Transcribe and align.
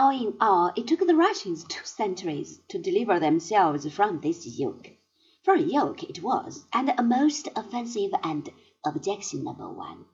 All 0.00 0.10
in 0.10 0.36
all, 0.40 0.70
it 0.76 0.86
took 0.86 1.00
the 1.00 1.16
Russians 1.16 1.64
two 1.64 1.84
centuries 1.84 2.60
to 2.68 2.78
deliver 2.78 3.18
themselves 3.18 3.92
from 3.92 4.20
this 4.20 4.46
yoke. 4.46 4.92
For 5.42 5.54
a 5.54 5.60
yoke 5.60 6.04
it 6.04 6.22
was, 6.22 6.66
and 6.72 6.94
a 6.96 7.02
most 7.02 7.48
offensive 7.56 8.12
and 8.22 8.48
objectionable 8.86 9.74
one. 9.74 10.04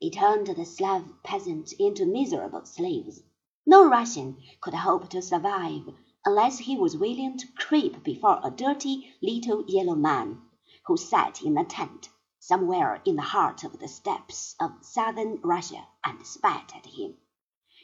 It 0.00 0.12
turned 0.12 0.46
the 0.46 0.64
Slav 0.64 1.20
peasant 1.24 1.72
into 1.80 2.06
miserable 2.06 2.64
slaves. 2.64 3.24
No 3.66 3.88
Russian 3.88 4.40
could 4.60 4.74
hope 4.74 5.08
to 5.08 5.20
survive 5.20 5.82
unless 6.24 6.58
he 6.58 6.76
was 6.76 6.96
willing 6.96 7.36
to 7.38 7.52
creep 7.56 8.04
before 8.04 8.38
a 8.44 8.52
dirty 8.52 9.16
little 9.20 9.64
yellow 9.66 9.96
man 9.96 10.42
who 10.86 10.96
sat 10.96 11.42
in 11.42 11.58
a 11.58 11.64
tent 11.64 12.08
somewhere 12.38 13.02
in 13.04 13.16
the 13.16 13.22
heart 13.22 13.64
of 13.64 13.80
the 13.80 13.88
steppes 13.88 14.54
of 14.60 14.84
southern 14.84 15.40
Russia 15.42 15.88
and 16.04 16.24
spat 16.24 16.72
at 16.76 16.86
him. 16.86 17.16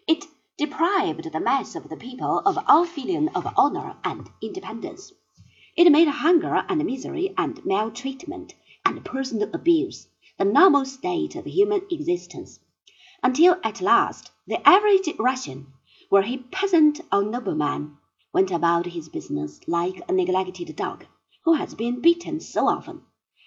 It 0.07 0.27
deprived 0.61 1.33
the 1.33 1.41
mass 1.41 1.75
of 1.75 1.89
the 1.89 1.97
people 1.97 2.41
of 2.41 2.59
all 2.69 2.85
feeling 2.85 3.31
of 3.31 3.51
honor 3.57 3.97
and 4.05 4.29
independence. 4.43 5.11
It 5.75 5.91
made 5.91 6.07
hunger 6.07 6.67
and 6.69 6.85
misery 6.85 7.33
and 7.39 7.65
maltreatment 7.65 8.55
and 8.85 9.03
personal 9.03 9.49
abuse 9.55 10.07
the 10.37 10.45
normal 10.45 10.85
state 10.85 11.35
of 11.35 11.47
human 11.47 11.81
existence, 11.91 12.61
until 13.23 13.57
at 13.65 13.81
last 13.81 14.33
the 14.47 14.61
average 14.69 15.09
Russian, 15.19 15.73
were 16.11 16.21
he 16.21 16.37
peasant 16.37 17.01
or 17.11 17.23
nobleman, 17.23 17.97
went 18.35 18.51
about 18.51 18.85
his 18.85 19.09
business 19.09 19.61
like 19.67 20.03
a 20.11 20.13
neglected 20.13 20.77
dog 20.77 21.07
who 21.47 21.55
has 21.55 21.75
been 21.75 22.03
beaten 22.03 22.39
so 22.39 22.69
often 22.69 23.01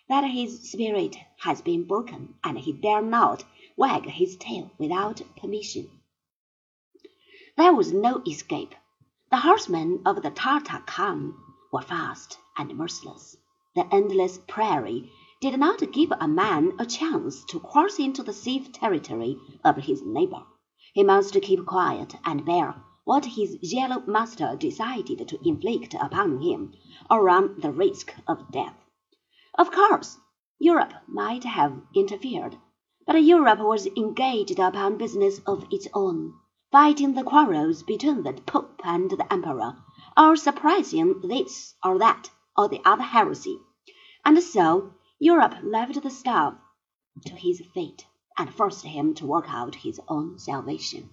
that 0.09 0.23
his 0.23 0.68
spirit 0.71 1.16
has 1.41 1.62
been 1.62 1.84
broken 1.84 2.34
and 2.43 2.57
he 2.57 2.71
dare 2.71 3.04
not 3.04 3.43
wag 3.77 4.07
his 4.07 4.35
tail 4.38 4.71
without 4.80 5.21
permission. 5.40 5.91
There 7.55 7.75
was 7.75 7.93
no 7.93 8.23
escape. 8.25 8.73
The 9.30 9.38
horsemen 9.38 10.02
of 10.07 10.23
the 10.23 10.31
Tartar 10.31 10.81
Khan 10.88 11.35
were 11.71 11.84
fast 11.84 12.40
and 12.57 12.76
merciless. 12.76 13.37
The 13.76 13.85
endless 13.93 14.40
prairie 14.48 15.12
did 15.40 15.59
not 15.59 15.91
give 15.91 16.12
a 16.20 16.27
man 16.27 16.74
a 16.79 16.85
chance 16.87 17.46
to 17.49 17.59
cross 17.59 17.99
into 17.99 18.24
the 18.24 18.34
safe 18.34 18.71
territory 18.71 19.37
of 19.63 19.76
his 19.76 20.01
neighbor. 20.01 20.43
He 20.96 21.04
must 21.04 21.40
keep 21.43 21.63
quiet 21.68 22.15
and 22.26 22.43
bear 22.43 22.84
what 23.04 23.24
his 23.26 23.59
yellow 23.62 24.01
master 24.07 24.55
decided 24.55 25.27
to 25.27 25.48
inflict 25.48 25.93
upon 25.93 26.41
him, 26.41 26.74
or 27.07 27.24
run 27.24 27.59
the 27.59 27.71
risk 27.71 28.15
of 28.27 28.51
death. 28.51 28.77
Of 29.59 29.70
course, 29.70 30.18
Europe 30.57 30.96
might 31.07 31.43
have 31.43 31.84
interfered, 31.93 32.57
but 33.05 33.24
Europe 33.24 33.59
was 33.59 33.85
engaged 33.96 34.57
upon 34.57 34.98
business 34.98 35.40
of 35.46 35.68
its 35.70 35.87
own 35.93 36.34
fighting 36.74 37.13
the 37.13 37.24
quarrels 37.24 37.84
between 37.84 38.24
the 38.24 38.34
Pope 38.34 38.82
and 38.84 39.12
the 39.12 39.32
Emperor, 39.32 39.76
or 40.18 40.35
suppressing 40.35 41.21
this 41.21 41.76
or 41.84 41.99
that 41.99 42.32
or 42.57 42.68
the 42.68 42.82
other 42.84 43.04
heresy. 43.04 43.60
And 44.26 44.41
so 44.41 44.96
Europe 45.20 45.54
left 45.62 46.02
the 46.02 46.10
Slav 46.10 46.55
to 47.27 47.35
his 47.35 47.62
fate 47.76 48.07
and 48.40 48.52
forced 48.52 48.85
him 48.85 49.13
to 49.13 49.27
work 49.27 49.46
out 49.48 49.76
his 49.76 50.02
own 50.07 50.40
salvation. 50.40 51.12